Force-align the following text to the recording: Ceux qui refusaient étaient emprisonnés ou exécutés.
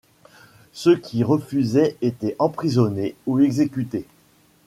Ceux 0.73 0.95
qui 0.97 1.23
refusaient 1.23 1.95
étaient 2.01 2.35
emprisonnés 2.39 3.13
ou 3.27 3.39
exécutés. 3.39 4.07